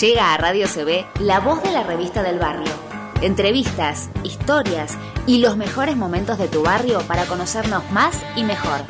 [0.00, 2.70] Llega a Radio CB la voz de la revista del barrio.
[3.20, 8.82] Entrevistas, historias y los mejores momentos de tu barrio para conocernos más y mejor.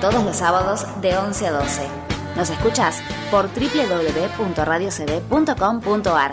[0.00, 1.88] Todos los sábados de 11 a 12.
[2.36, 6.32] Nos escuchas por www.radiocb.com.ar.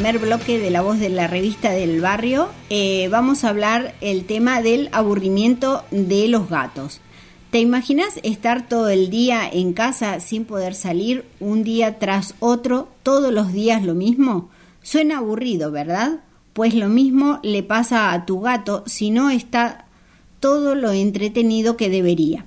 [0.04, 4.26] Primer bloque de la voz de la revista del barrio, eh, vamos a hablar el
[4.26, 7.00] tema del aburrimiento de los gatos.
[7.52, 12.90] ¿Te imaginas estar todo el día en casa sin poder salir un día tras otro,
[13.02, 14.50] todos los días lo mismo?
[14.82, 16.20] Suena aburrido, ¿verdad?
[16.52, 19.86] Pues lo mismo le pasa a tu gato si no está
[20.42, 22.46] todo lo entretenido que debería.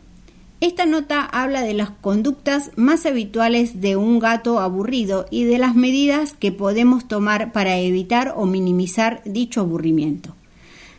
[0.62, 5.74] Esta nota habla de las conductas más habituales de un gato aburrido y de las
[5.74, 10.34] medidas que podemos tomar para evitar o minimizar dicho aburrimiento.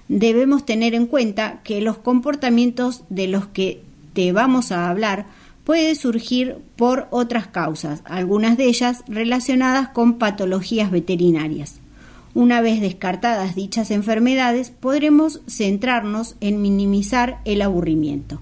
[0.10, 3.82] Debemos tener en cuenta que los comportamientos de los que
[4.14, 5.26] te vamos a hablar
[5.64, 11.80] pueden surgir por otras causas, algunas de ellas relacionadas con patologías veterinarias.
[12.36, 18.40] Una vez descartadas dichas enfermedades, podremos centrarnos en minimizar el aburrimiento.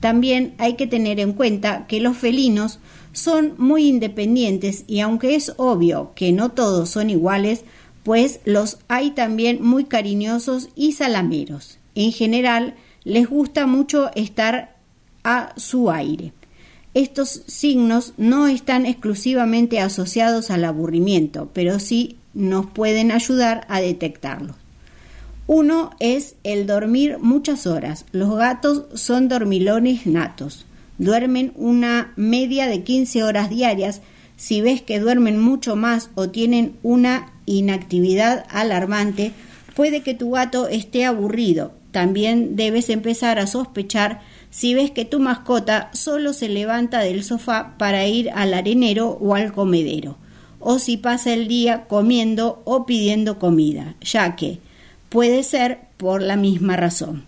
[0.00, 2.78] También hay que tener en cuenta que los felinos
[3.12, 7.64] son muy independientes y aunque es obvio que no todos son iguales,
[8.02, 11.78] pues los hay también muy cariñosos y salameros.
[11.94, 12.74] En general,
[13.04, 14.76] les gusta mucho estar
[15.22, 16.32] a su aire.
[16.94, 24.56] Estos signos no están exclusivamente asociados al aburrimiento, pero sí nos pueden ayudar a detectarlos.
[25.52, 28.04] Uno es el dormir muchas horas.
[28.12, 30.64] Los gatos son dormilones natos.
[30.98, 34.00] Duermen una media de 15 horas diarias.
[34.36, 39.32] Si ves que duermen mucho más o tienen una inactividad alarmante,
[39.74, 41.72] puede que tu gato esté aburrido.
[41.90, 47.74] También debes empezar a sospechar si ves que tu mascota solo se levanta del sofá
[47.76, 50.16] para ir al arenero o al comedero,
[50.60, 54.60] o si pasa el día comiendo o pidiendo comida, ya que
[55.10, 57.24] puede ser por la misma razón.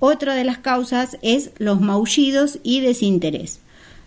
[0.00, 3.60] Otra de las causas es los maullidos y desinterés.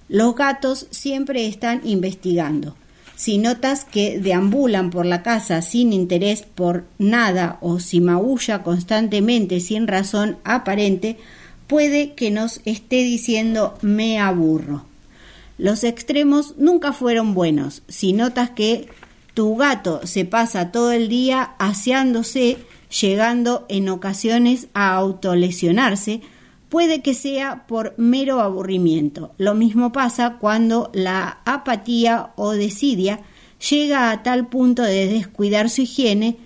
[0.10, 2.76] Los gatos siempre están investigando.
[3.16, 9.60] Si notas que deambulan por la casa sin interés por nada o si maulla constantemente
[9.60, 11.18] sin razón aparente,
[11.68, 14.86] puede que nos esté diciendo me aburro.
[15.58, 17.84] Los extremos nunca fueron buenos.
[17.90, 18.88] Si notas que
[19.34, 22.58] tu gato se pasa todo el día aseándose
[22.90, 26.22] llegando en ocasiones a autolesionarse,
[26.70, 29.32] puede que sea por mero aburrimiento.
[29.38, 33.22] Lo mismo pasa cuando la apatía o desidia
[33.70, 36.38] llega a tal punto de descuidar su higiene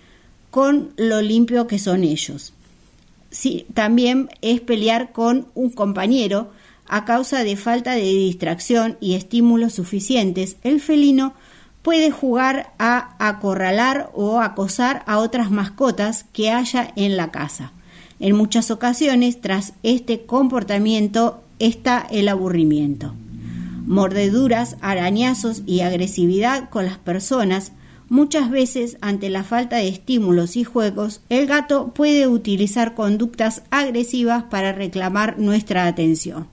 [0.50, 2.54] con lo limpio que son ellos.
[3.74, 6.52] también es pelear con un compañero
[6.86, 10.58] a causa de falta de distracción y estímulos suficientes.
[10.64, 11.34] El felino
[11.84, 17.72] puede jugar a acorralar o acosar a otras mascotas que haya en la casa.
[18.20, 23.14] En muchas ocasiones, tras este comportamiento, está el aburrimiento.
[23.86, 27.74] Mordeduras, arañazos y agresividad con las personas
[28.14, 34.44] Muchas veces, ante la falta de estímulos y juegos, el gato puede utilizar conductas agresivas
[34.44, 36.53] para reclamar nuestra atención.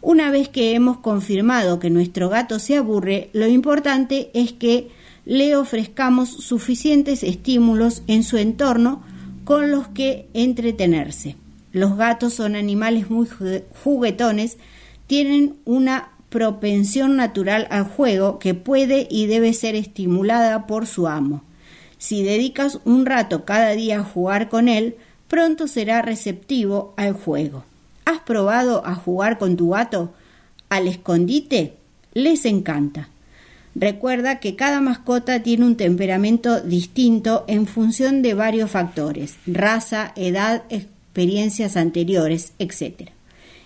[0.00, 4.90] Una vez que hemos confirmado que nuestro gato se aburre, lo importante es que
[5.24, 9.02] le ofrezcamos suficientes estímulos en su entorno
[9.44, 11.36] con los que entretenerse.
[11.72, 13.26] Los gatos son animales muy
[13.82, 14.56] juguetones,
[15.06, 21.42] tienen una propensión natural al juego que puede y debe ser estimulada por su amo.
[21.98, 24.96] Si dedicas un rato cada día a jugar con él,
[25.26, 27.64] pronto será receptivo al juego.
[28.08, 30.14] ¿Has probado a jugar con tu gato
[30.70, 31.74] al escondite?
[32.14, 33.10] Les encanta.
[33.74, 40.62] Recuerda que cada mascota tiene un temperamento distinto en función de varios factores, raza, edad,
[40.70, 43.10] experiencias anteriores, etc.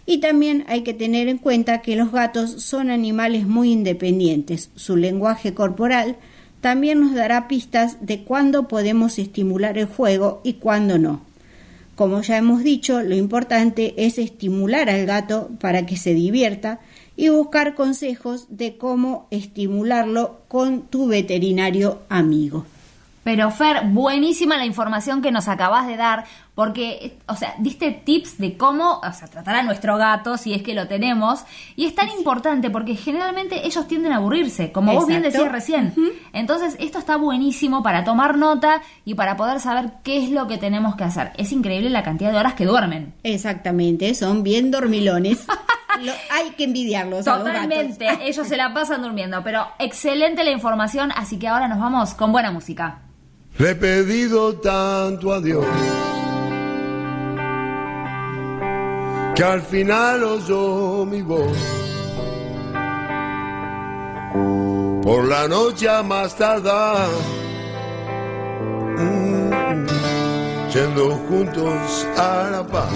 [0.06, 4.70] Y también hay que tener en cuenta que los gatos son animales muy independientes.
[4.74, 6.16] Su lenguaje corporal
[6.60, 11.31] también nos dará pistas de cuándo podemos estimular el juego y cuándo no.
[11.94, 16.80] Como ya hemos dicho, lo importante es estimular al gato para que se divierta
[17.16, 22.64] y buscar consejos de cómo estimularlo con tu veterinario amigo.
[23.24, 26.24] Pero Fer, buenísima la información que nos acabas de dar,
[26.54, 30.62] porque, o sea, diste tips de cómo, o sea, tratar a nuestro gato, si es
[30.62, 31.40] que lo tenemos,
[31.76, 35.94] y es tan importante porque generalmente ellos tienden a aburrirse, como vos bien decías recién.
[36.34, 40.58] Entonces, esto está buenísimo para tomar nota y para poder saber qué es lo que
[40.58, 41.32] tenemos que hacer.
[41.38, 43.14] Es increíble la cantidad de horas que duermen.
[43.22, 45.46] Exactamente, son bien dormilones.
[46.30, 47.24] hay que envidiarlos.
[47.24, 52.12] Totalmente, ellos se la pasan durmiendo, pero excelente la información, así que ahora nos vamos
[52.12, 53.00] con buena música.
[53.58, 55.66] Le he pedido tanto a Dios
[59.34, 61.56] que al final oyó mi voz.
[65.02, 67.08] Por la noche a más tardar,
[68.96, 69.86] mm,
[70.72, 72.92] yendo juntos a la paz.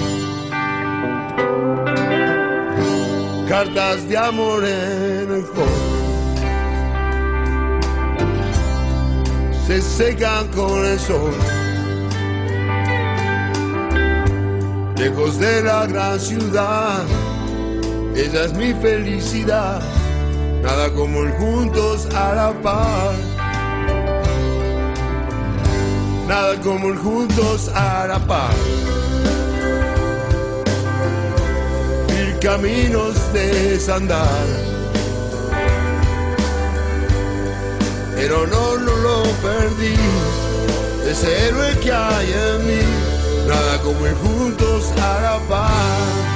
[3.49, 5.97] Cartas de amor en el fondo
[9.67, 11.66] se secan con el sol.
[14.97, 17.05] Lejos de la gran ciudad,
[18.15, 19.81] ella es mi felicidad,
[20.63, 23.17] nada como el juntos a la paz.
[26.27, 28.55] Nada como el juntos a la paz.
[32.09, 34.77] Mil caminos desandar
[38.17, 39.95] pero no, no lo perdí.
[41.09, 42.83] Ese héroe que hay en mí,
[43.47, 46.36] nada como ir juntos a la paz.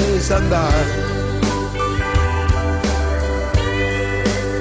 [0.21, 0.85] desandar.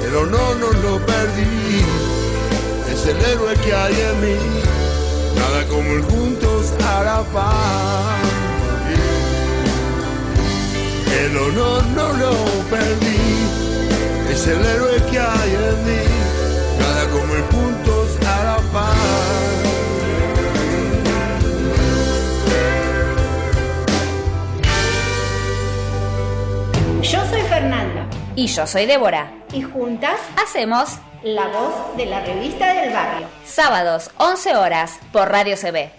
[0.03, 1.85] Pero no, no lo perdí,
[2.91, 4.39] es el héroe que hay en mí,
[5.37, 8.23] nada como el juntos la paz.
[11.23, 12.33] El honor no lo
[12.75, 13.27] perdí,
[14.33, 16.20] es el héroe que hay en mí,
[28.41, 29.31] Y yo soy Débora.
[29.53, 33.27] Y juntas hacemos La Voz de la Revista del Barrio.
[33.45, 35.91] Sábados, 11 horas, por Radio CB.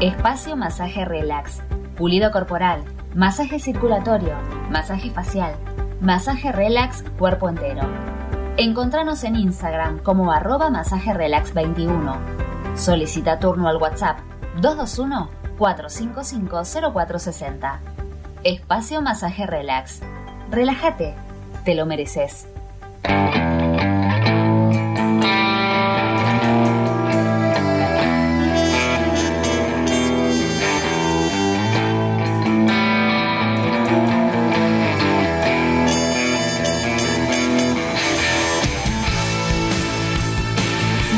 [0.00, 1.62] Espacio Masaje Relax.
[1.96, 2.82] Pulido corporal.
[3.14, 4.34] Masaje circulatorio.
[4.68, 5.54] Masaje facial.
[6.00, 7.82] Masaje relax cuerpo entero.
[8.56, 12.16] Encontranos en Instagram como arroba masaje relax 21.
[12.74, 14.18] Solicita turno al WhatsApp
[14.60, 17.80] 221 455 0460.
[18.42, 20.00] Espacio Masaje Relax.
[20.50, 21.14] Relájate,
[21.64, 22.46] te lo mereces.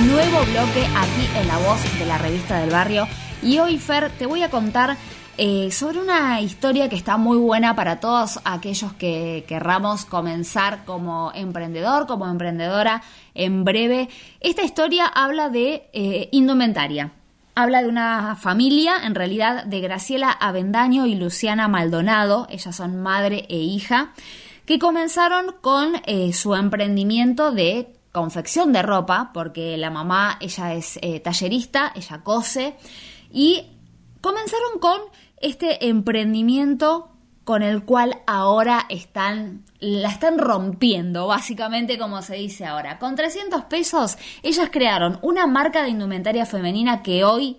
[0.07, 3.09] Nuevo bloque aquí en La Voz de la Revista del Barrio.
[3.43, 4.97] Y hoy, Fer, te voy a contar
[5.39, 11.31] eh, sobre una historia que está muy buena para todos aquellos que querramos comenzar como
[11.35, 13.03] emprendedor, como emprendedora
[13.35, 14.09] en breve.
[14.41, 17.13] Esta historia habla de eh, indumentaria.
[17.55, 23.45] Habla de una familia, en realidad de Graciela Avendaño y Luciana Maldonado, ellas son madre
[23.51, 24.13] e hija,
[24.65, 30.99] que comenzaron con eh, su emprendimiento de confección de ropa, porque la mamá, ella es
[31.23, 32.75] tallerista, ella cose,
[33.31, 33.67] y
[34.23, 35.01] comenzaron con
[35.39, 37.11] este emprendimiento
[37.45, 42.99] con el cual ahora están, la están rompiendo, básicamente como se dice ahora.
[42.99, 47.59] Con 300 pesos, ellas crearon una marca de indumentaria femenina que hoy,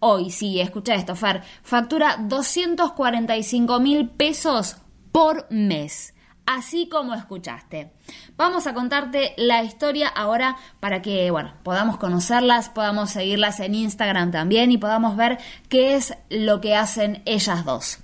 [0.00, 4.78] hoy, sí, escucha esto, Fer, factura 245 mil pesos
[5.12, 6.14] por mes
[6.48, 7.92] así como escuchaste.
[8.38, 14.30] Vamos a contarte la historia ahora para que, bueno, podamos conocerlas, podamos seguirlas en Instagram
[14.30, 15.38] también y podamos ver
[15.68, 17.98] qué es lo que hacen ellas dos.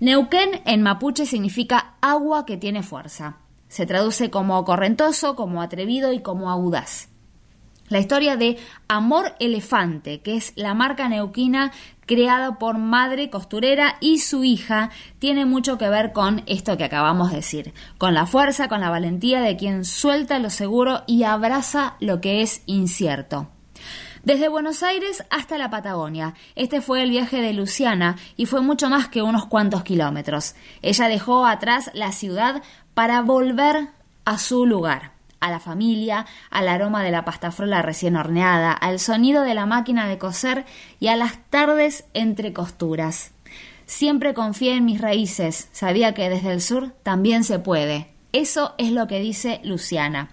[0.00, 3.36] Neuquén en mapuche significa agua que tiene fuerza.
[3.68, 7.08] Se traduce como correntoso, como atrevido y como audaz.
[7.88, 8.56] La historia de
[8.88, 11.70] Amor Elefante, que es la marca neuquina
[12.06, 17.30] creada por madre costurera y su hija, tiene mucho que ver con esto que acabamos
[17.30, 21.96] de decir, con la fuerza, con la valentía de quien suelta lo seguro y abraza
[22.00, 23.48] lo que es incierto.
[24.22, 26.34] Desde Buenos Aires hasta la Patagonia.
[26.56, 30.54] Este fue el viaje de Luciana y fue mucho más que unos cuantos kilómetros.
[30.80, 32.62] Ella dejó atrás la ciudad
[32.94, 33.88] para volver
[34.24, 35.13] a su lugar
[35.44, 39.66] a la familia, al aroma de la pasta frola recién horneada, al sonido de la
[39.66, 40.64] máquina de coser
[41.00, 43.32] y a las tardes entre costuras.
[43.86, 48.14] Siempre confié en mis raíces, sabía que desde el sur también se puede.
[48.32, 50.30] Eso es lo que dice Luciana.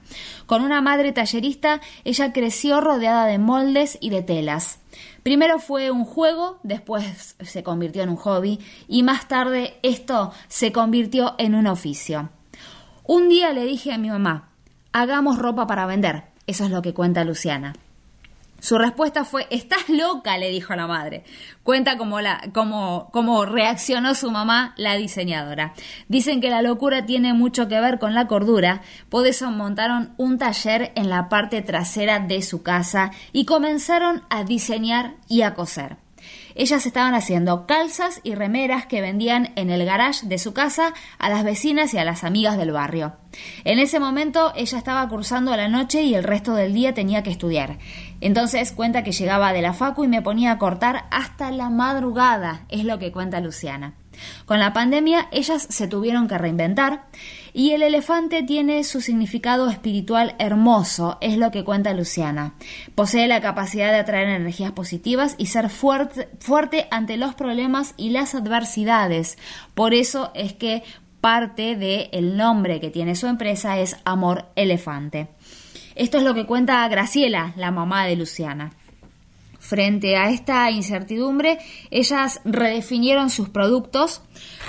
[0.47, 4.79] Con una madre tallerista, ella creció rodeada de moldes y de telas.
[5.21, 10.71] Primero fue un juego, después se convirtió en un hobby y más tarde esto se
[10.71, 12.29] convirtió en un oficio.
[13.03, 14.50] Un día le dije a mi mamá,
[14.93, 16.23] hagamos ropa para vender.
[16.47, 17.73] Eso es lo que cuenta Luciana.
[18.61, 21.23] Su respuesta fue, estás loca, le dijo la madre.
[21.63, 22.41] Cuenta cómo, la,
[23.47, 25.73] reaccionó su mamá, la diseñadora.
[26.07, 30.37] Dicen que la locura tiene mucho que ver con la cordura, por eso montaron un
[30.37, 35.97] taller en la parte trasera de su casa y comenzaron a diseñar y a coser.
[36.61, 41.27] Ellas estaban haciendo calzas y remeras que vendían en el garage de su casa a
[41.27, 43.13] las vecinas y a las amigas del barrio.
[43.63, 47.31] En ese momento ella estaba cursando la noche y el resto del día tenía que
[47.31, 47.79] estudiar.
[48.19, 52.67] Entonces cuenta que llegaba de la facu y me ponía a cortar hasta la madrugada,
[52.69, 53.95] es lo que cuenta Luciana.
[54.45, 57.05] Con la pandemia ellas se tuvieron que reinventar
[57.53, 62.53] y el elefante tiene su significado espiritual hermoso, es lo que cuenta Luciana.
[62.95, 68.09] Posee la capacidad de atraer energías positivas y ser fuerte, fuerte ante los problemas y
[68.09, 69.37] las adversidades.
[69.73, 70.83] Por eso es que
[71.19, 75.27] parte del nombre que tiene su empresa es Amor Elefante.
[75.95, 78.71] Esto es lo que cuenta Graciela, la mamá de Luciana.
[79.71, 81.57] Frente a esta incertidumbre,
[81.91, 84.21] ellas redefinieron sus productos,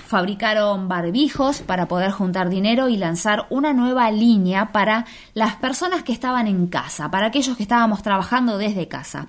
[0.06, 5.04] fabricaron barbijos para poder juntar dinero y lanzar una nueva línea para
[5.34, 9.26] las personas que estaban en casa, para aquellos que estábamos trabajando desde casa.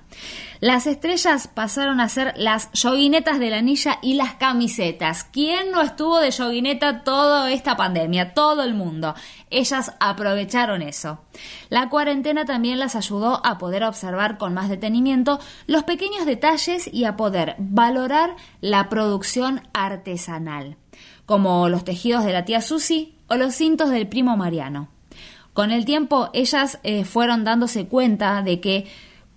[0.64, 5.22] Las estrellas pasaron a ser las yoguinetas de la anilla y las camisetas.
[5.22, 8.32] ¿Quién no estuvo de yoguineta toda esta pandemia?
[8.32, 9.14] Todo el mundo.
[9.50, 11.20] Ellas aprovecharon eso.
[11.68, 17.04] La cuarentena también las ayudó a poder observar con más detenimiento los pequeños detalles y
[17.04, 20.78] a poder valorar la producción artesanal,
[21.26, 24.88] como los tejidos de la tía Susi o los cintos del primo Mariano.
[25.52, 28.86] Con el tiempo ellas eh, fueron dándose cuenta de que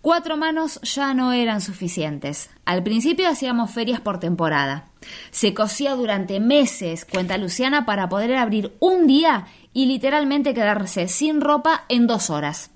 [0.08, 2.50] Cuatro manos ya no eran suficientes.
[2.64, 4.86] Al principio hacíamos ferias por temporada.
[5.32, 11.42] Se cosía durante meses, cuenta Luciana, para poder abrir un día y literalmente quedarse sin
[11.42, 12.72] ropa en dos horas.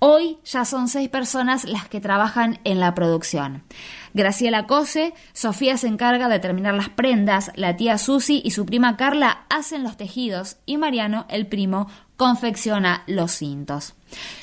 [0.00, 3.62] Hoy ya son seis personas las que trabajan en la producción.
[4.12, 8.98] Graciela cose, Sofía se encarga de terminar las prendas, la tía Susi y su prima
[8.98, 13.94] Carla hacen los tejidos y Mariano, el primo, confecciona los cintos.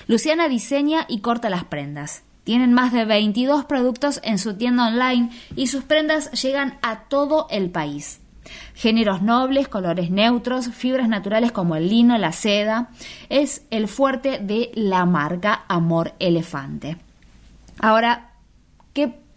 [0.07, 2.23] Luciana diseña y corta las prendas.
[2.43, 7.47] Tienen más de 22 productos en su tienda online y sus prendas llegan a todo
[7.51, 8.19] el país.
[8.73, 12.89] Géneros nobles, colores neutros, fibras naturales como el lino, la seda,
[13.29, 16.97] es el fuerte de la marca Amor Elefante.
[17.79, 18.30] Ahora,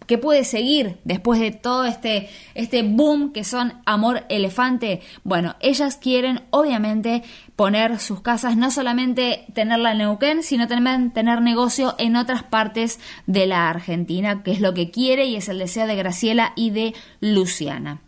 [0.07, 5.01] ¿qué ¿Qué puede seguir después de todo este, este boom que son Amor Elefante?
[5.25, 7.25] Bueno, ellas quieren obviamente
[7.57, 13.01] poner sus casas, no solamente tenerla en Neuquén, sino también tener negocio en otras partes
[13.27, 16.71] de la Argentina, que es lo que quiere y es el deseo de Graciela y
[16.71, 18.01] de Luciana.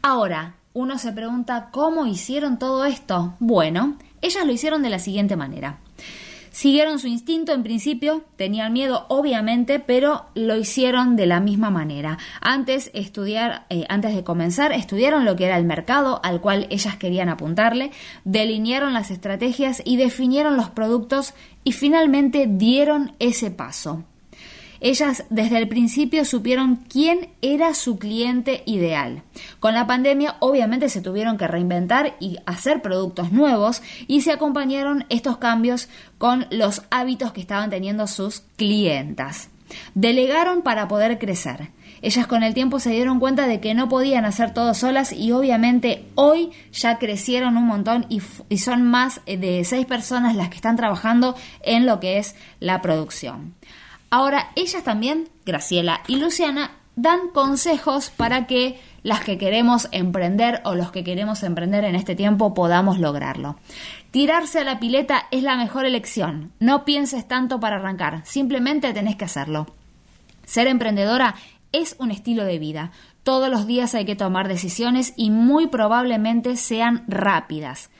[0.00, 3.34] Ahora, uno se pregunta cómo hicieron todo esto.
[3.40, 5.80] Bueno, ellas lo hicieron de la siguiente manera.
[6.50, 12.18] Siguieron su instinto en principio, tenían miedo obviamente, pero lo hicieron de la misma manera.
[12.40, 16.96] Antes estudiar, eh, antes de comenzar, estudiaron lo que era el mercado al cual ellas
[16.96, 17.92] querían apuntarle,
[18.24, 24.04] delinearon las estrategias y definieron los productos y finalmente dieron ese paso.
[24.80, 29.22] Ellas desde el principio supieron quién era su cliente ideal.
[29.58, 35.04] Con la pandemia obviamente se tuvieron que reinventar y hacer productos nuevos y se acompañaron
[35.08, 39.50] estos cambios con los hábitos que estaban teniendo sus clientas.
[39.94, 41.70] Delegaron para poder crecer.
[42.02, 45.32] Ellas con el tiempo se dieron cuenta de que no podían hacer todo solas y
[45.32, 48.20] obviamente hoy ya crecieron un montón y,
[48.56, 53.54] son más de seis personas las que están trabajando en lo que es la producción.
[54.10, 60.74] Ahora, ellas también, Graciela y Luciana, dan consejos para que las que queremos emprender o
[60.74, 63.56] los que queremos emprender en este tiempo podamos lograrlo.
[64.10, 66.52] Tirarse a la pileta es la mejor elección.
[66.58, 69.66] No pienses tanto para arrancar, simplemente tenés que hacerlo.
[70.44, 71.36] Ser emprendedora
[71.72, 72.90] es un estilo de vida.
[73.22, 77.90] Todos los días hay que tomar decisiones y muy probablemente sean rápidas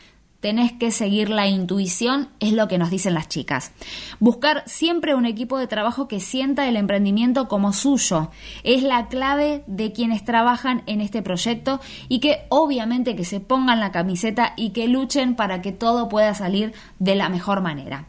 [0.40, 3.72] tenés que seguir la intuición, es lo que nos dicen las chicas.
[4.18, 8.30] Buscar siempre un equipo de trabajo que sienta el emprendimiento como suyo.
[8.64, 13.80] Es la clave de quienes trabajan en este proyecto y que obviamente que se pongan
[13.80, 18.06] la camiseta y que luchen para que todo pueda salir de la mejor manera.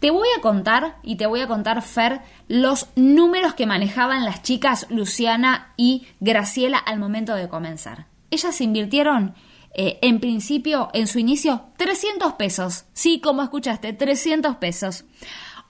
[0.00, 4.42] Te voy a contar, y te voy a contar, Fer, los números que manejaban las
[4.42, 8.06] chicas Luciana y Graciela al momento de comenzar.
[8.30, 9.34] Ellas invirtieron
[9.72, 12.84] eh, en principio, en su inicio, 300 pesos.
[12.92, 15.04] Sí, como escuchaste, 300 pesos.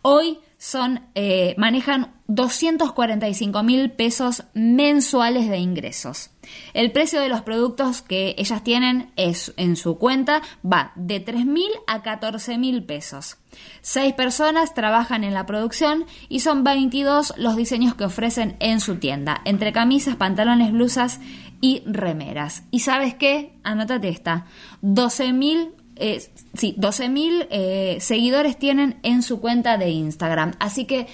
[0.02, 6.30] Hoy son, eh, manejan 245 mil pesos mensuales de ingresos.
[6.74, 11.46] El precio de los productos que ellas tienen es, en su cuenta va de 3
[11.46, 13.38] mil a 14 mil pesos.
[13.80, 18.96] Seis personas trabajan en la producción y son 22 los diseños que ofrecen en su
[18.96, 21.20] tienda, entre camisas, pantalones, blusas
[21.60, 22.64] y remeras.
[22.70, 23.52] ¿Y sabes qué?
[23.62, 24.46] Anótate esta.
[24.82, 30.54] 12 mil eh, sí, 12.000 eh, seguidores tienen en su cuenta de Instagram.
[30.58, 31.06] Así que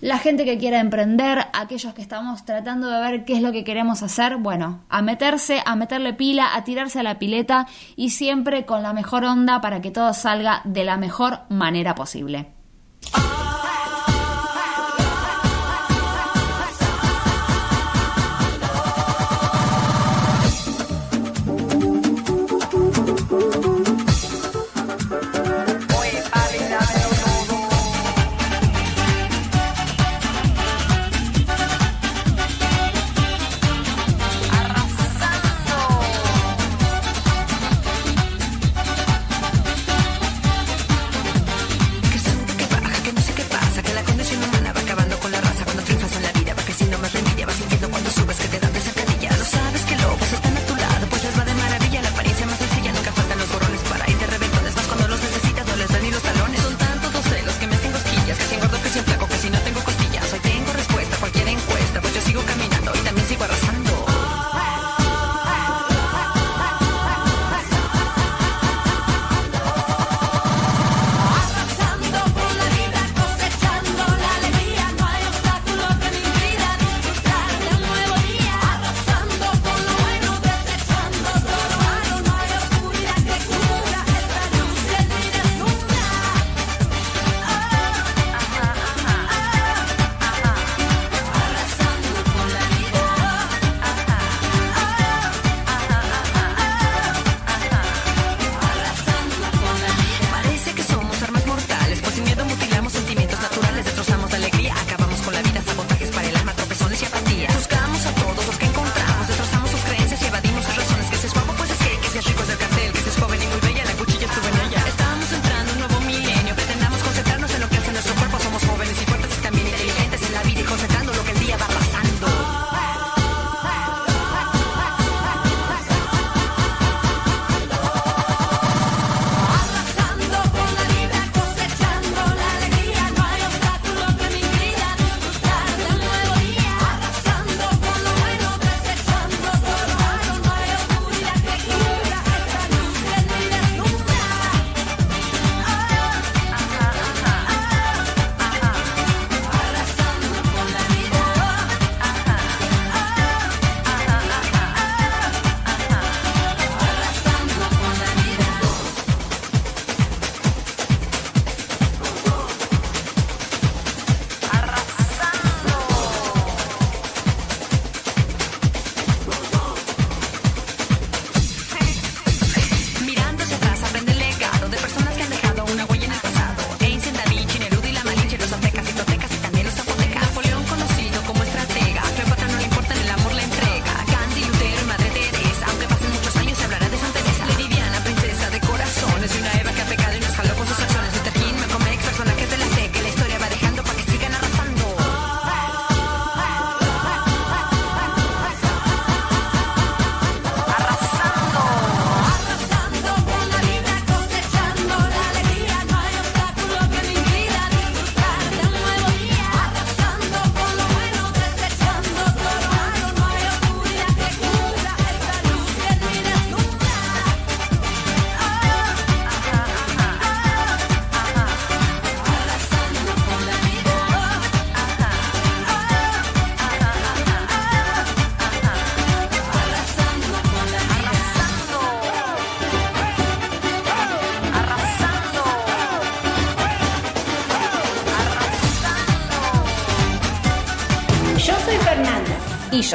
[0.00, 3.64] la gente que quiera emprender, aquellos que estamos tratando de ver qué es lo que
[3.64, 7.66] queremos hacer, bueno, a meterse, a meterle pila, a tirarse a la pileta
[7.96, 12.48] y siempre con la mejor onda para que todo salga de la mejor manera posible.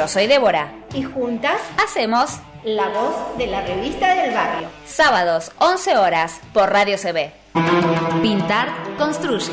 [0.00, 0.72] Yo soy Débora.
[0.94, 4.70] Y juntas hacemos La Voz de la Revista del Barrio.
[4.86, 7.30] Sábados, 11 horas, por Radio CB.
[8.22, 9.52] Pintar construye.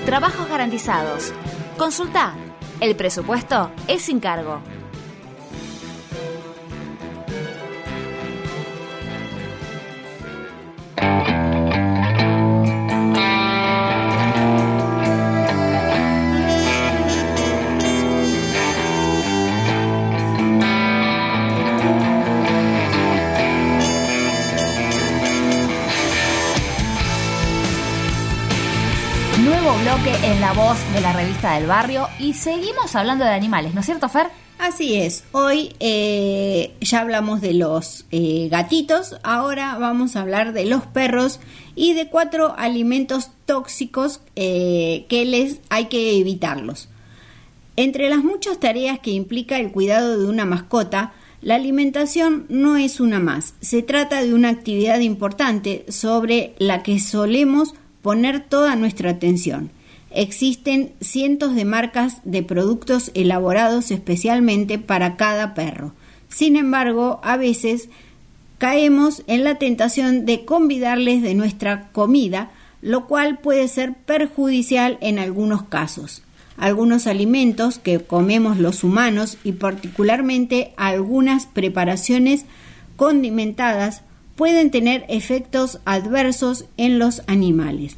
[0.05, 1.33] Trabajos garantizados.
[1.79, 2.35] Consulta.
[2.79, 4.61] El presupuesto es sin cargo.
[30.29, 33.85] En la voz de la revista del barrio y seguimos hablando de animales, ¿no es
[33.87, 34.27] cierto, Fer?
[34.59, 40.65] Así es, hoy eh, ya hablamos de los eh, gatitos, ahora vamos a hablar de
[40.65, 41.39] los perros
[41.73, 46.89] y de cuatro alimentos tóxicos eh, que les hay que evitarlos.
[47.75, 52.99] Entre las muchas tareas que implica el cuidado de una mascota, la alimentación no es
[52.99, 53.55] una más.
[53.61, 59.71] Se trata de una actividad importante sobre la que solemos poner toda nuestra atención.
[60.11, 65.93] Existen cientos de marcas de productos elaborados especialmente para cada perro.
[66.29, 67.89] Sin embargo, a veces
[68.57, 75.19] caemos en la tentación de convidarles de nuestra comida, lo cual puede ser perjudicial en
[75.19, 76.23] algunos casos.
[76.57, 82.45] Algunos alimentos que comemos los humanos y particularmente algunas preparaciones
[82.97, 84.01] condimentadas
[84.35, 87.95] pueden tener efectos adversos en los animales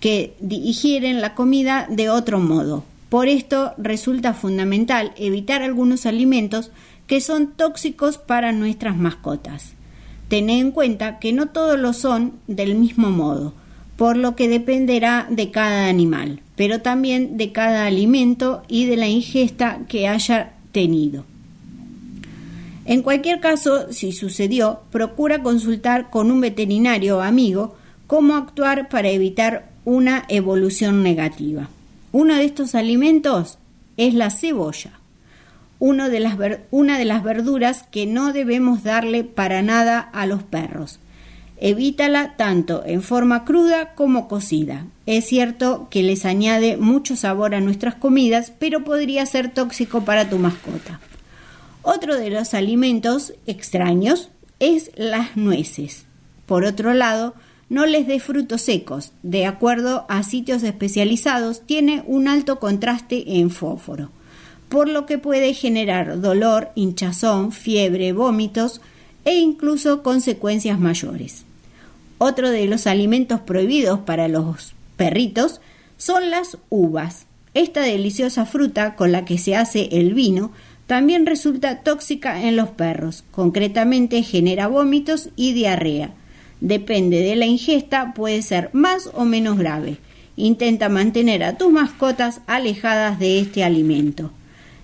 [0.00, 2.84] que digieren la comida de otro modo.
[3.10, 6.70] Por esto resulta fundamental evitar algunos alimentos
[7.06, 9.74] que son tóxicos para nuestras mascotas.
[10.28, 13.52] Tened en cuenta que no todos lo son del mismo modo,
[13.96, 19.08] por lo que dependerá de cada animal, pero también de cada alimento y de la
[19.08, 21.24] ingesta que haya tenido.
[22.84, 29.10] En cualquier caso, si sucedió, procura consultar con un veterinario o amigo cómo actuar para
[29.10, 31.68] evitar una evolución negativa.
[32.12, 33.58] Uno de estos alimentos
[33.96, 34.92] es la cebolla,
[35.80, 36.36] de las
[36.70, 40.98] una de las verduras que no debemos darle para nada a los perros.
[41.62, 44.86] Evítala tanto en forma cruda como cocida.
[45.06, 50.28] Es cierto que les añade mucho sabor a nuestras comidas, pero podría ser tóxico para
[50.28, 51.00] tu mascota.
[51.82, 56.04] Otro de los alimentos extraños es las nueces.
[56.46, 57.34] Por otro lado,
[57.70, 59.12] no les dé frutos secos.
[59.22, 64.10] De acuerdo a sitios especializados, tiene un alto contraste en fósforo,
[64.68, 68.82] por lo que puede generar dolor, hinchazón, fiebre, vómitos
[69.24, 71.44] e incluso consecuencias mayores.
[72.18, 75.60] Otro de los alimentos prohibidos para los perritos
[75.96, 77.26] son las uvas.
[77.54, 80.52] Esta deliciosa fruta con la que se hace el vino
[80.86, 86.14] también resulta tóxica en los perros, concretamente genera vómitos y diarrea.
[86.60, 89.98] Depende de la ingesta, puede ser más o menos grave.
[90.36, 94.30] Intenta mantener a tus mascotas alejadas de este alimento.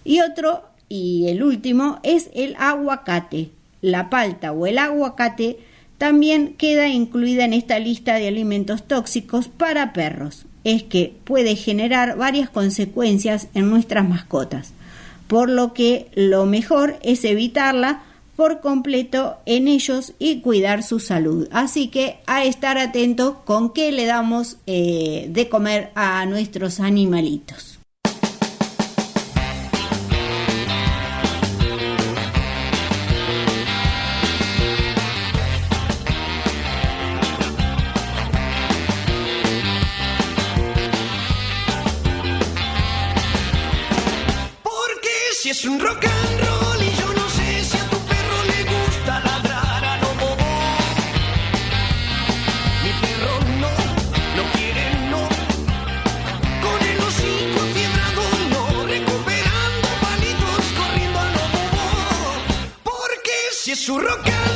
[0.05, 3.51] Y otro, y el último, es el aguacate.
[3.83, 5.59] La palta o el aguacate
[5.99, 10.47] también queda incluida en esta lista de alimentos tóxicos para perros.
[10.65, 14.73] Es que puede generar varias consecuencias en nuestras mascotas
[15.27, 18.03] por lo que lo mejor es evitarla
[18.37, 21.49] por completo en ellos y cuidar su salud.
[21.51, 27.76] Así que a estar atentos con qué le damos eh, de comer a nuestros animalitos.
[63.87, 64.56] Porque si es un rock and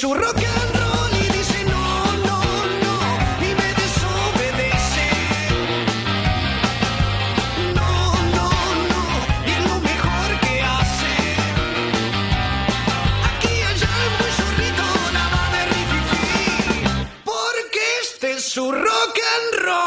[0.00, 2.38] su rock and roll y dice no, no,
[2.84, 2.94] no,
[3.40, 5.06] y me desobedece.
[7.74, 7.92] No,
[8.36, 8.48] no,
[8.92, 9.02] no,
[9.44, 11.14] y es lo mejor que hace.
[13.30, 14.86] Aquí allá es muy zorrito,
[15.18, 16.30] nada de rififi,
[17.24, 19.78] porque este es su rock and roll.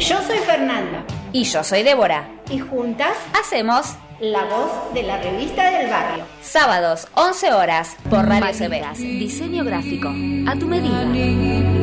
[0.00, 2.37] Yo soy Fernanda Y yo soy Débora.
[2.50, 6.24] Y juntas Hacemos la voz de la revista del barrio.
[6.42, 8.94] sábados 11 horas por Radio CB.
[8.96, 11.04] Diseño gráfico a tu medida.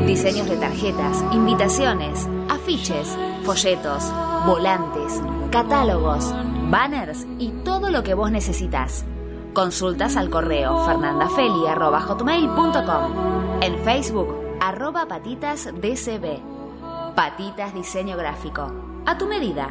[0.06, 4.04] Diseños de tarjetas, invitaciones, afiches, folletos,
[4.46, 6.34] volantes, catálogos,
[6.70, 9.06] banners y todo lo que vos necesitas.
[9.54, 13.62] Consultas al correo fernandafeli.com.
[13.62, 16.40] En Facebook, arroba patitasdcb.
[17.16, 18.74] Patitas Diseño Gráfico.
[19.06, 19.70] A tu medida.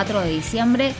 [0.00, 0.94] 4 de diciembre,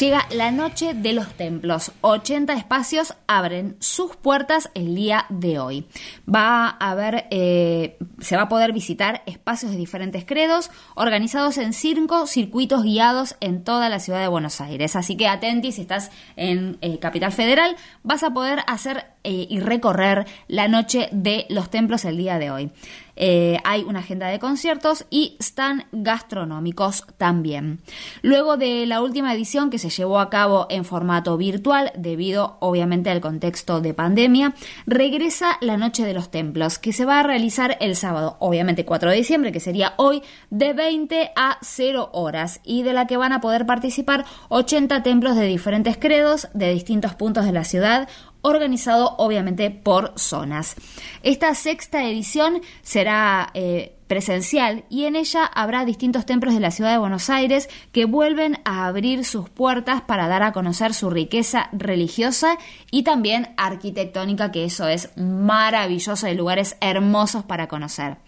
[0.00, 1.92] llega la Noche de los Templos.
[2.00, 5.86] 80 espacios abren sus puertas el día de hoy.
[6.26, 11.74] Va a haber, eh, se va a poder visitar espacios de diferentes credos organizados en
[11.74, 14.96] cinco circuitos guiados en toda la ciudad de Buenos Aires.
[14.96, 19.60] Así que atenti, si estás en eh, Capital Federal, vas a poder hacer eh, y
[19.60, 22.70] recorrer la Noche de los Templos el día de hoy.
[23.16, 27.80] Eh, hay una agenda de conciertos y stand gastronómicos también.
[28.22, 33.10] Luego de la última edición que se llevó a cabo en formato virtual, debido obviamente
[33.10, 34.54] al contexto de pandemia,
[34.86, 39.10] regresa la Noche de los Templos, que se va a realizar el sábado, obviamente 4
[39.10, 43.32] de diciembre, que sería hoy, de 20 a 0 horas, y de la que van
[43.32, 48.08] a poder participar 80 templos de diferentes credos, de distintos puntos de la ciudad,
[48.46, 50.76] organizado obviamente por zonas.
[51.22, 56.92] Esta sexta edición será eh, presencial y en ella habrá distintos templos de la ciudad
[56.92, 61.68] de Buenos Aires que vuelven a abrir sus puertas para dar a conocer su riqueza
[61.72, 62.56] religiosa
[62.90, 68.18] y también arquitectónica, que eso es maravilloso, hay lugares hermosos para conocer.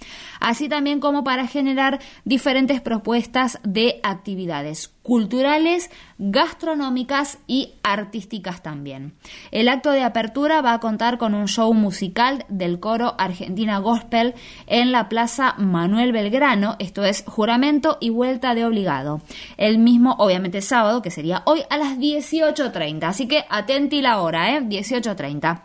[0.41, 9.15] Así también como para generar diferentes propuestas de actividades culturales, gastronómicas y artísticas también.
[9.51, 14.35] El acto de apertura va a contar con un show musical del coro Argentina Gospel
[14.67, 19.23] en la Plaza Manuel Belgrano, esto es juramento y vuelta de obligado.
[19.57, 24.57] El mismo, obviamente sábado, que sería hoy a las 18.30, así que atenti la hora,
[24.57, 24.61] ¿eh?
[24.61, 25.63] 18.30.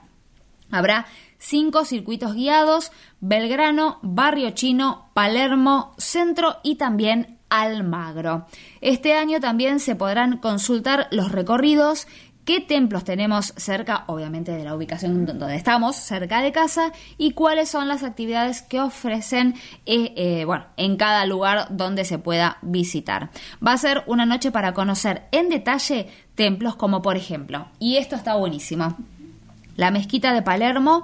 [0.71, 1.05] Habrá
[1.37, 8.47] cinco circuitos guiados, Belgrano, Barrio Chino, Palermo, Centro y también Almagro.
[8.81, 12.07] Este año también se podrán consultar los recorridos,
[12.45, 17.69] qué templos tenemos cerca, obviamente de la ubicación donde estamos, cerca de casa, y cuáles
[17.69, 19.53] son las actividades que ofrecen
[19.85, 23.29] eh, eh, en cada lugar donde se pueda visitar.
[23.65, 28.15] Va a ser una noche para conocer en detalle templos como por ejemplo, y esto
[28.15, 28.97] está buenísimo,
[29.75, 31.03] la mezquita de Palermo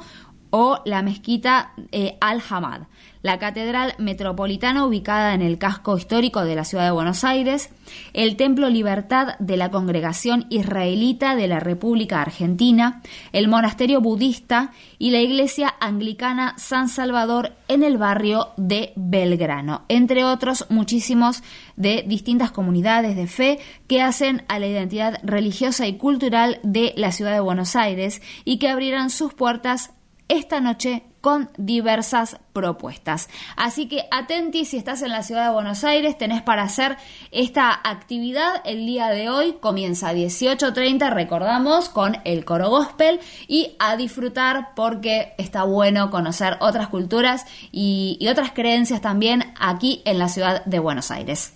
[0.51, 2.83] o la mezquita eh, Al-Hamad,
[3.21, 7.69] la catedral metropolitana ubicada en el casco histórico de la ciudad de Buenos Aires,
[8.13, 13.01] el Templo Libertad de la Congregación Israelita de la República Argentina,
[13.33, 20.23] el monasterio budista y la iglesia anglicana San Salvador en el barrio de Belgrano, entre
[20.23, 21.43] otros muchísimos
[21.75, 27.11] de distintas comunidades de fe que hacen a la identidad religiosa y cultural de la
[27.11, 29.91] ciudad de Buenos Aires y que abrirán sus puertas
[30.29, 33.29] esta noche con diversas propuestas.
[33.57, 36.97] Así que atenti si estás en la ciudad de Buenos Aires, tenés para hacer
[37.31, 39.57] esta actividad el día de hoy.
[39.59, 46.57] Comienza a 18.30, recordamos, con el coro gospel y a disfrutar porque está bueno conocer
[46.61, 51.53] otras culturas y, y otras creencias también aquí en la ciudad de Buenos Aires.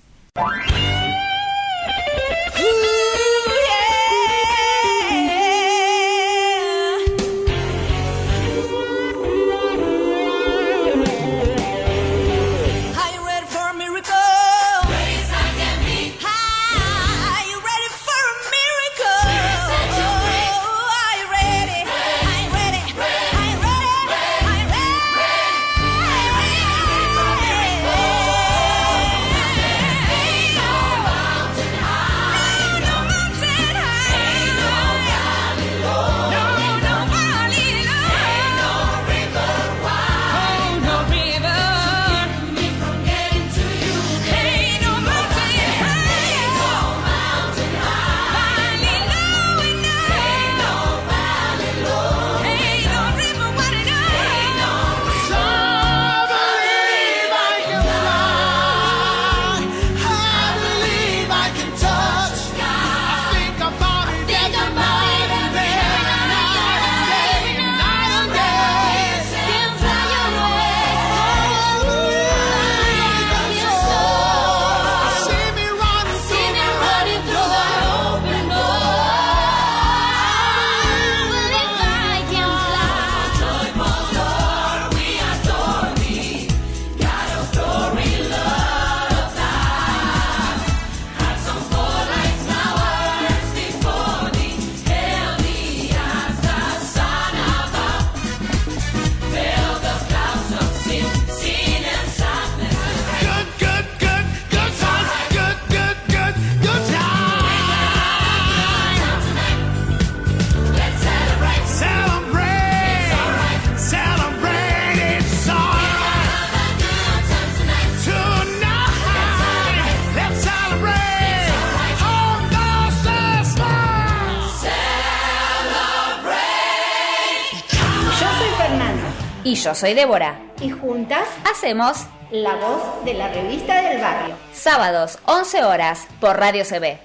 [129.64, 130.40] Yo soy Débora.
[130.60, 134.36] Y juntas, Hacemos la voz de la revista del barrio.
[134.52, 137.00] sábados 11 horas por Radio CB.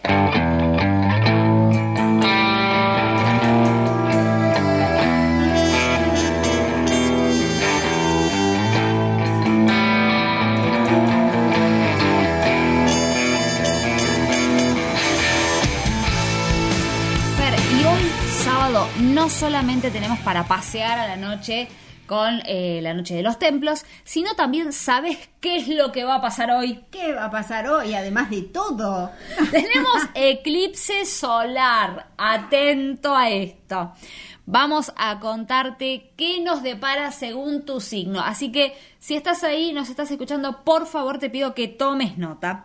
[17.70, 18.10] Y hoy
[18.44, 21.68] sábado no solamente tenemos para pasear a la noche
[22.08, 26.16] con eh, la noche de los templos, sino también sabes qué es lo que va
[26.16, 26.84] a pasar hoy.
[26.90, 27.94] ¿Qué va a pasar hoy?
[27.94, 29.12] Además de todo.
[29.52, 32.08] Tenemos eclipse solar.
[32.16, 33.92] Atento a esto.
[34.46, 38.20] Vamos a contarte qué nos depara según tu signo.
[38.20, 42.64] Así que si estás ahí, nos estás escuchando, por favor te pido que tomes nota.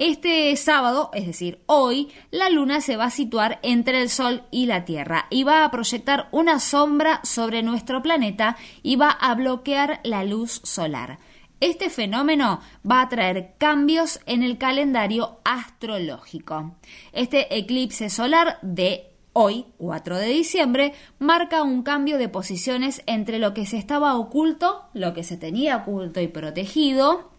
[0.00, 4.64] Este sábado, es decir, hoy, la luna se va a situar entre el Sol y
[4.64, 10.00] la Tierra y va a proyectar una sombra sobre nuestro planeta y va a bloquear
[10.02, 11.18] la luz solar.
[11.60, 16.76] Este fenómeno va a traer cambios en el calendario astrológico.
[17.12, 23.52] Este eclipse solar de hoy, 4 de diciembre, marca un cambio de posiciones entre lo
[23.52, 27.30] que se estaba oculto, lo que se tenía oculto y protegido,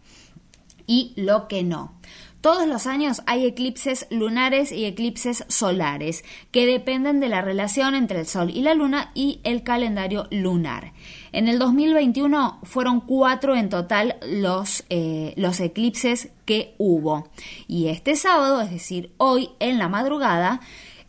[0.92, 1.94] y lo que no.
[2.42, 8.20] Todos los años hay eclipses lunares y eclipses solares que dependen de la relación entre
[8.22, 10.94] el Sol y la Luna y el calendario lunar.
[11.34, 17.30] En el 2021 fueron cuatro en total los, eh, los eclipses que hubo.
[17.68, 20.62] Y este sábado, es decir, hoy en la madrugada,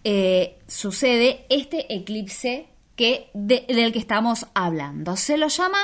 [0.04, 5.16] eh, sucede este eclipse que, de- del que estamos hablando.
[5.16, 5.78] Se lo llama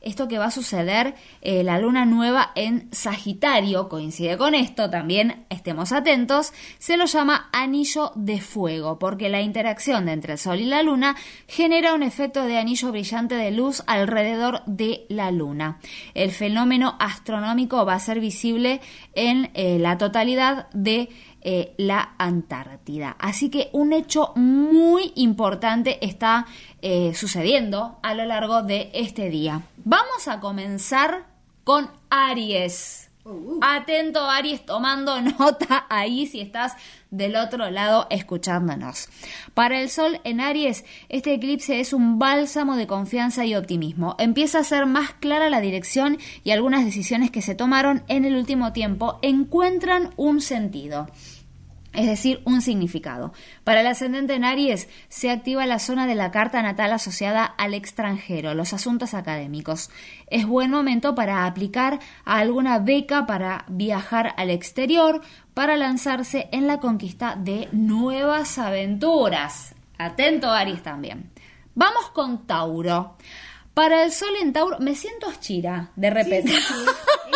[0.00, 5.44] esto que va a suceder, eh, la luna nueva en Sagitario, coincide con esto, también
[5.50, 10.60] estemos atentos, se lo llama anillo de fuego, porque la interacción de entre el Sol
[10.60, 11.16] y la luna
[11.46, 15.78] genera un efecto de anillo brillante de luz alrededor de la luna.
[16.14, 18.80] El fenómeno astronómico va a ser visible
[19.14, 21.08] en eh, la totalidad de
[21.48, 23.14] eh, la Antártida.
[23.20, 26.44] Así que un hecho muy importante está
[26.82, 29.62] eh, sucediendo a lo largo de este día.
[29.84, 31.26] Vamos a comenzar
[31.62, 33.10] con Aries.
[33.60, 36.72] Atento Aries, tomando nota ahí si estás
[37.12, 39.08] del otro lado escuchándonos.
[39.54, 44.16] Para el Sol en Aries, este eclipse es un bálsamo de confianza y optimismo.
[44.18, 48.34] Empieza a ser más clara la dirección y algunas decisiones que se tomaron en el
[48.34, 51.08] último tiempo encuentran un sentido
[51.96, 53.32] es decir, un significado.
[53.64, 57.74] Para el ascendente en Aries se activa la zona de la carta natal asociada al
[57.74, 59.90] extranjero, los asuntos académicos.
[60.28, 65.22] Es buen momento para aplicar a alguna beca para viajar al exterior,
[65.54, 69.74] para lanzarse en la conquista de nuevas aventuras.
[69.98, 71.30] Atento Aries también.
[71.74, 73.16] Vamos con Tauro.
[73.74, 76.52] Para el sol en Tauro, me siento chira de repente.
[76.52, 77.32] Sí, sí, sí.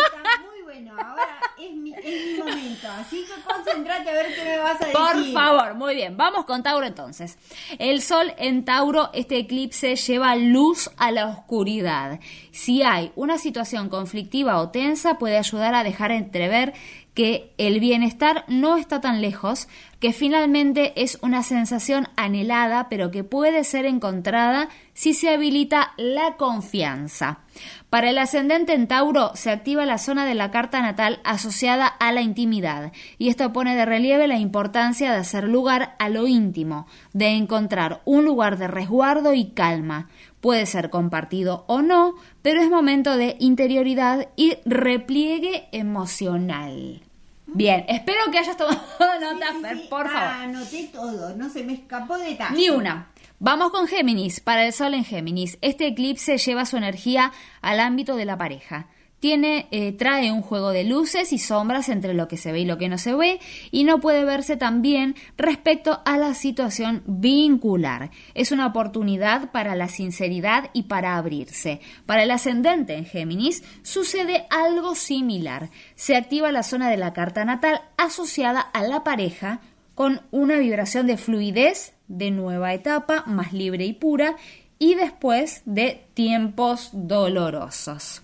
[1.03, 2.87] Ahora es mi, es mi momento.
[2.89, 4.93] Así que concentrate a ver qué me vas a decir.
[4.93, 7.37] Por favor, muy bien, vamos con Tauro entonces.
[7.79, 12.19] El Sol en Tauro, este eclipse lleva luz a la oscuridad.
[12.51, 16.73] Si hay una situación conflictiva o tensa, puede ayudar a dejar entrever
[17.13, 19.67] que el bienestar no está tan lejos,
[19.99, 26.37] que finalmente es una sensación anhelada, pero que puede ser encontrada si se habilita la
[26.37, 27.39] confianza.
[27.89, 32.11] Para el ascendente en Tauro se activa la zona de la carta natal asociada a
[32.13, 36.87] la intimidad, y esto pone de relieve la importancia de hacer lugar a lo íntimo,
[37.13, 40.09] de encontrar un lugar de resguardo y calma.
[40.41, 47.01] Puede ser compartido o no, pero es momento de interioridad y repliegue emocional.
[47.45, 48.79] Bien, espero que hayas tomado
[49.21, 49.87] nota, Sí, sí, Fer, sí.
[49.89, 50.27] por favor.
[50.27, 52.55] Anoté todo, no se me escapó detalle.
[52.55, 53.09] Ni una.
[53.39, 54.39] Vamos con Géminis.
[54.39, 57.31] Para el Sol en Géminis, este eclipse lleva su energía
[57.61, 58.87] al ámbito de la pareja.
[59.21, 62.65] Tiene, eh, trae un juego de luces y sombras entre lo que se ve y
[62.65, 67.03] lo que no se ve y no puede verse tan bien respecto a la situación
[67.05, 68.09] vincular.
[68.33, 71.81] Es una oportunidad para la sinceridad y para abrirse.
[72.07, 75.69] Para el ascendente en Géminis sucede algo similar.
[75.93, 79.61] Se activa la zona de la carta natal asociada a la pareja
[79.93, 84.35] con una vibración de fluidez, de nueva etapa, más libre y pura,
[84.79, 88.23] y después de tiempos dolorosos.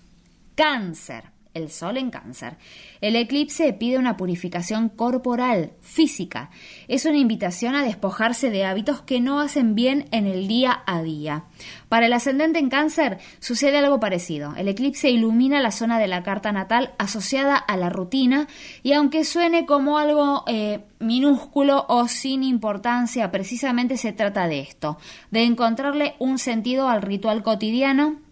[0.58, 1.30] Cáncer.
[1.54, 2.56] El sol en cáncer.
[3.00, 6.50] El eclipse pide una purificación corporal, física.
[6.88, 11.00] Es una invitación a despojarse de hábitos que no hacen bien en el día a
[11.02, 11.44] día.
[11.88, 14.52] Para el ascendente en cáncer sucede algo parecido.
[14.56, 18.48] El eclipse ilumina la zona de la carta natal asociada a la rutina
[18.82, 24.98] y aunque suene como algo eh, minúsculo o sin importancia, precisamente se trata de esto,
[25.30, 28.27] de encontrarle un sentido al ritual cotidiano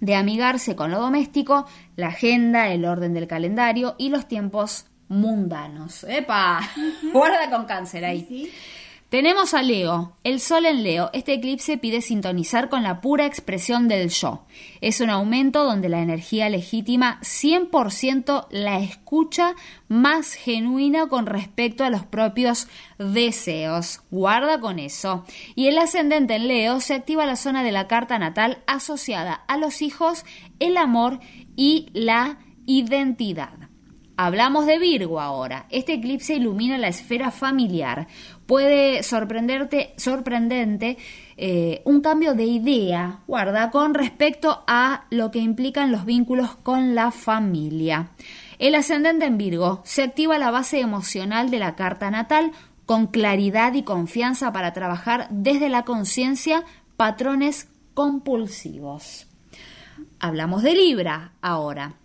[0.00, 6.04] de amigarse con lo doméstico, la agenda, el orden del calendario y los tiempos mundanos.
[6.04, 6.60] ¡Epa!
[7.12, 8.50] Guarda con cáncer ahí.
[9.08, 11.08] Tenemos a Leo, el Sol en Leo.
[11.14, 14.44] Este eclipse pide sintonizar con la pura expresión del yo.
[14.82, 19.54] Es un aumento donde la energía legítima 100% la escucha
[19.88, 24.02] más genuina con respecto a los propios deseos.
[24.10, 25.24] Guarda con eso.
[25.54, 29.56] Y el ascendente en Leo se activa la zona de la carta natal asociada a
[29.56, 30.26] los hijos,
[30.58, 31.18] el amor
[31.56, 33.68] y la identidad.
[34.20, 35.66] Hablamos de Virgo ahora.
[35.70, 38.08] Este eclipse ilumina la esfera familiar.
[38.48, 40.96] Puede sorprenderte, sorprendente
[41.36, 46.94] eh, un cambio de idea, guarda, con respecto a lo que implican los vínculos con
[46.94, 48.08] la familia.
[48.58, 52.52] El ascendente en Virgo se activa la base emocional de la carta natal
[52.86, 56.64] con claridad y confianza para trabajar desde la conciencia
[56.96, 59.26] patrones compulsivos.
[60.20, 61.96] Hablamos de Libra ahora.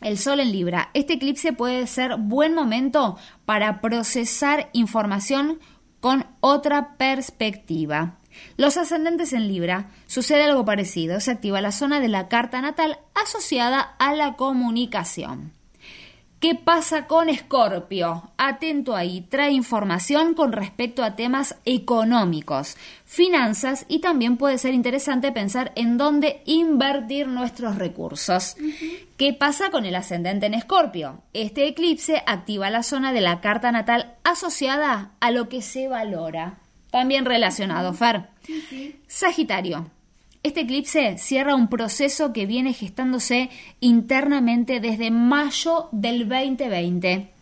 [0.00, 0.90] El Sol en Libra.
[0.94, 5.58] Este eclipse puede ser buen momento para procesar información
[6.00, 8.18] con otra perspectiva.
[8.56, 11.20] Los ascendentes en Libra sucede algo parecido.
[11.20, 15.57] Se activa la zona de la carta natal asociada a la comunicación.
[16.40, 18.30] ¿Qué pasa con Escorpio?
[18.36, 25.32] Atento ahí, trae información con respecto a temas económicos, finanzas y también puede ser interesante
[25.32, 28.56] pensar en dónde invertir nuestros recursos.
[29.16, 31.22] ¿Qué pasa con el ascendente en Escorpio?
[31.32, 36.60] Este eclipse activa la zona de la carta natal asociada a lo que se valora.
[36.92, 38.28] También relacionado, Fer.
[39.08, 39.90] Sagitario.
[40.42, 47.32] Este eclipse cierra un proceso que viene gestándose internamente desde mayo del 2020.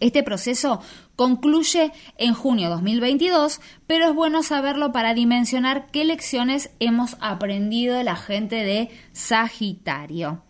[0.00, 0.80] Este proceso
[1.16, 8.04] concluye en junio 2022, pero es bueno saberlo para dimensionar qué lecciones hemos aprendido de
[8.04, 10.42] la gente de Sagitario.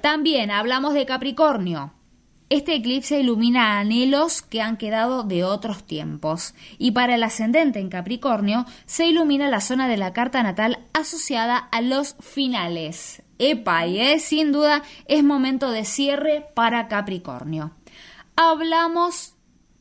[0.00, 1.95] También hablamos de Capricornio.
[2.48, 6.54] Este eclipse ilumina anhelos que han quedado de otros tiempos.
[6.78, 11.56] Y para el ascendente en Capricornio se ilumina la zona de la carta natal asociada
[11.58, 13.22] a los finales.
[13.38, 17.72] Epa, y eh, sin duda es momento de cierre para Capricornio.
[18.36, 19.34] Hablamos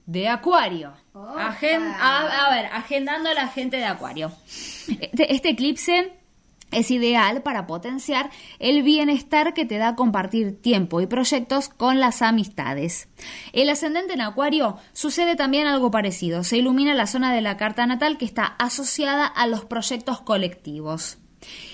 [0.08, 0.94] de Acuario.
[1.14, 4.32] Agen- a, a ver, agendando a la gente de Acuario.
[4.88, 6.14] Este, este eclipse
[6.76, 12.22] es ideal para potenciar el bienestar que te da compartir tiempo y proyectos con las
[12.22, 13.08] amistades.
[13.54, 16.44] El ascendente en Acuario sucede también algo parecido.
[16.44, 21.18] Se ilumina la zona de la carta natal que está asociada a los proyectos colectivos.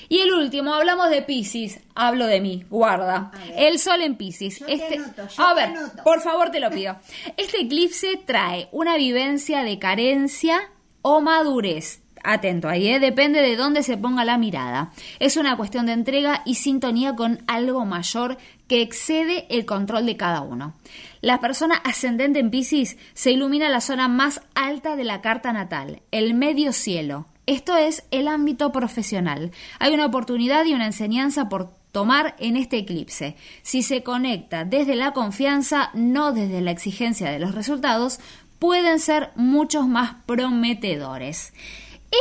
[0.09, 1.79] Y el último, hablamos de Pisces.
[1.95, 3.31] Hablo de mí, guarda.
[3.55, 4.59] El sol en Pisces.
[4.59, 5.73] Yo te Este, yo a te ver,
[6.03, 6.97] por favor te lo pido.
[7.37, 10.59] Este eclipse trae una vivencia de carencia
[11.01, 12.01] o madurez.
[12.23, 12.99] Atento ahí, ¿eh?
[12.99, 14.91] depende de dónde se ponga la mirada.
[15.19, 20.17] Es una cuestión de entrega y sintonía con algo mayor que excede el control de
[20.17, 20.73] cada uno.
[21.21, 26.01] La persona ascendente en Pisces se ilumina la zona más alta de la carta natal,
[26.11, 27.25] el medio cielo.
[27.47, 29.51] Esto es el ámbito profesional.
[29.79, 33.35] Hay una oportunidad y una enseñanza por tomar en este eclipse.
[33.61, 38.19] Si se conecta desde la confianza, no desde la exigencia de los resultados,
[38.59, 41.53] pueden ser muchos más prometedores.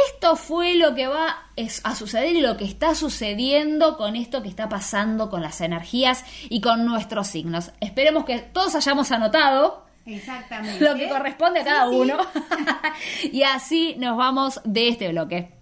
[0.09, 1.37] Esto fue lo que va
[1.85, 6.25] a suceder y lo que está sucediendo con esto que está pasando con las energías
[6.49, 7.73] y con nuestros signos.
[7.81, 10.85] Esperemos que todos hayamos anotado Exactamente.
[10.85, 12.01] lo que corresponde a cada Sí, sí.
[12.01, 12.19] uno.
[13.33, 15.57] y así nos vamos de este bloque.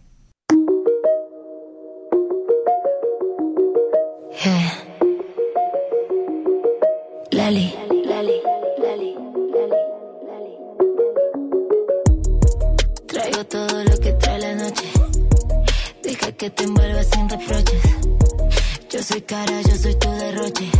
[7.30, 7.87] Lali.
[16.38, 17.82] Que te envuelva sin reproches.
[18.88, 20.70] Yo soy cara, yo soy tu derroche.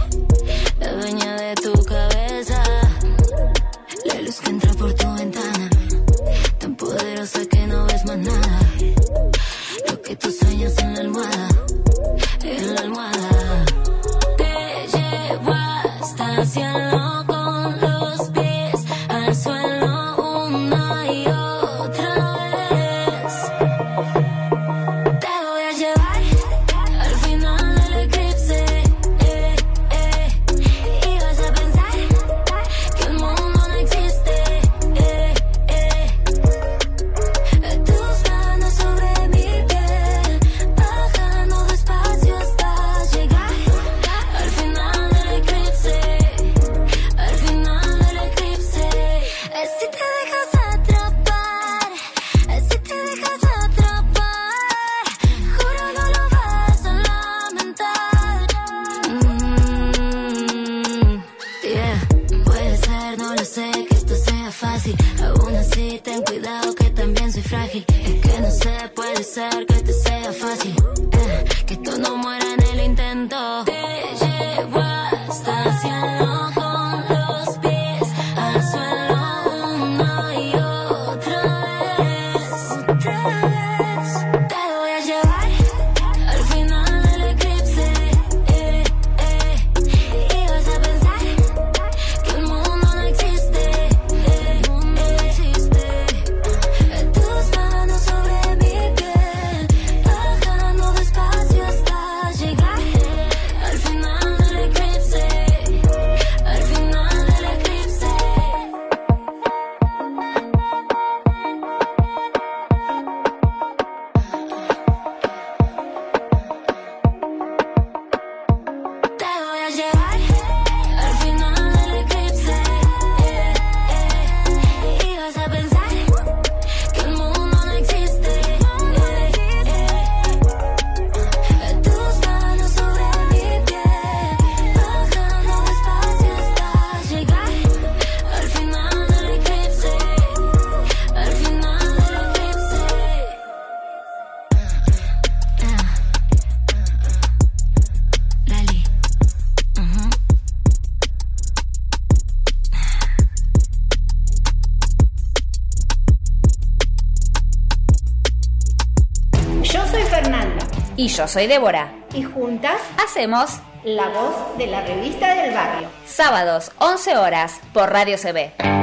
[160.99, 161.93] Y yo soy Débora.
[162.13, 165.89] y juntas Hacemos la voz de la revista del barrio.
[166.05, 168.78] sábados 11 horas por Radio CB.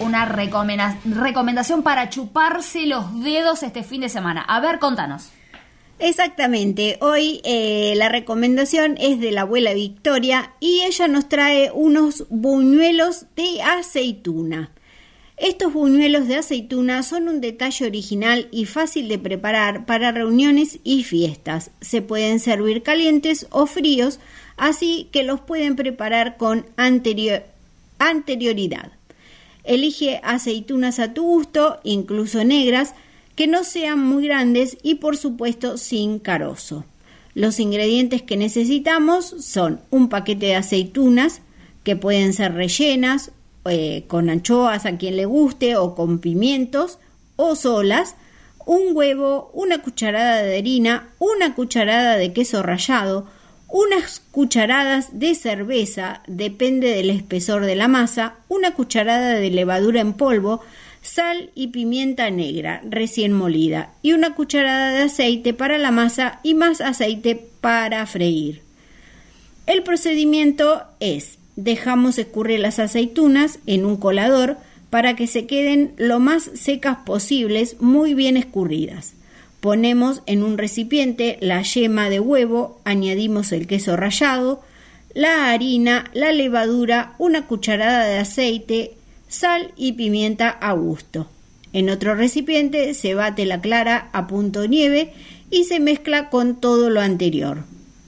[0.00, 4.42] Una recomenda- recomendación para chuparse los dedos este fin de semana.
[4.42, 5.30] A ver, contanos.
[6.00, 12.26] Exactamente, hoy eh, la recomendación es de la abuela Victoria y ella nos trae unos
[12.30, 14.70] buñuelos de aceituna.
[15.36, 21.04] Estos buñuelos de aceituna son un detalle original y fácil de preparar para reuniones y
[21.04, 21.70] fiestas.
[21.80, 24.18] Se pueden servir calientes o fríos,
[24.56, 27.44] así que los pueden preparar con anterior-
[27.98, 28.92] anterioridad.
[29.64, 32.94] Elige aceitunas a tu gusto, incluso negras,
[33.34, 36.84] que no sean muy grandes y por supuesto sin carozo.
[37.34, 41.40] Los ingredientes que necesitamos son un paquete de aceitunas
[41.82, 43.32] que pueden ser rellenas
[43.68, 46.98] eh, con anchoas a quien le guste o con pimientos
[47.36, 48.14] o solas,
[48.66, 53.26] un huevo, una cucharada de harina, una cucharada de queso rallado,
[53.74, 60.12] unas cucharadas de cerveza, depende del espesor de la masa, una cucharada de levadura en
[60.12, 60.60] polvo,
[61.02, 66.54] sal y pimienta negra recién molida y una cucharada de aceite para la masa y
[66.54, 68.62] más aceite para freír.
[69.66, 74.56] El procedimiento es dejamos escurrir las aceitunas en un colador
[74.90, 79.14] para que se queden lo más secas posibles, muy bien escurridas.
[79.64, 84.60] Ponemos en un recipiente la yema de huevo, añadimos el queso rallado,
[85.14, 88.92] la harina, la levadura, una cucharada de aceite,
[89.26, 91.30] sal y pimienta a gusto.
[91.72, 95.14] En otro recipiente se bate la clara a punto nieve
[95.50, 97.64] y se mezcla con todo lo anterior.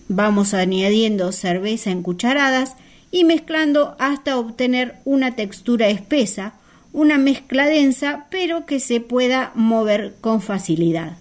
[0.09, 2.77] Vamos añadiendo cerveza en cucharadas
[3.11, 6.53] y mezclando hasta obtener una textura espesa,
[6.93, 11.17] una mezcla densa pero que se pueda mover con facilidad.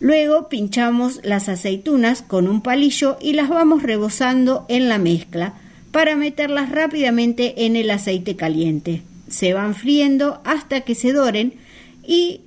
[0.00, 5.54] Luego pinchamos las aceitunas con un palillo y las vamos rebozando en la mezcla
[5.92, 9.02] para meterlas rápidamente en el aceite caliente.
[9.28, 11.54] Se van friendo hasta que se doren
[12.02, 12.40] y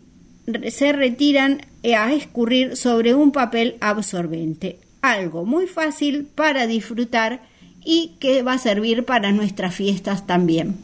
[0.69, 1.61] se retiran
[1.95, 4.79] a escurrir sobre un papel absorbente.
[5.03, 7.43] Algo muy fácil para disfrutar
[7.85, 10.77] y que va a servir para nuestras fiestas también.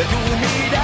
[0.00, 0.79] De tu mirada.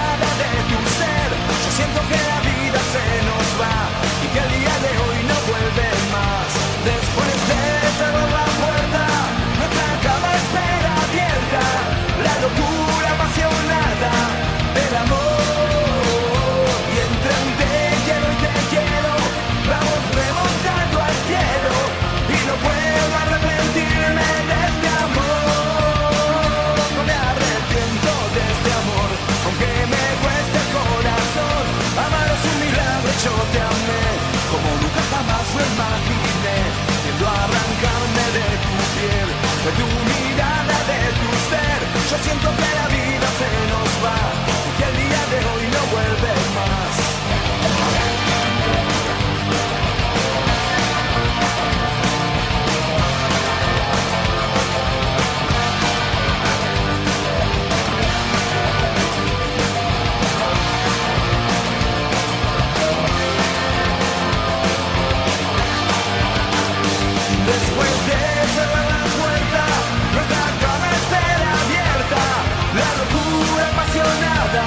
[72.77, 74.65] La locura apasionada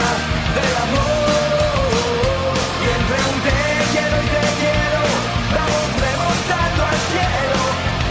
[0.57, 2.57] del amor.
[2.81, 3.59] Y entre un te
[3.93, 5.01] quiero y te quiero
[5.53, 7.61] La hombre volta al cielo.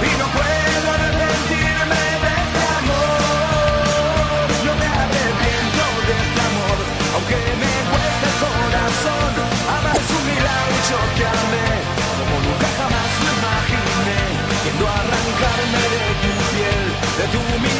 [0.06, 4.46] Y no puedo arrepentirme de este amor.
[4.64, 6.78] Yo me arrepiento de este amor
[7.14, 9.32] Aunque me cuesta el corazón.
[9.66, 11.47] A más un milagro que aún
[17.30, 17.77] 赌命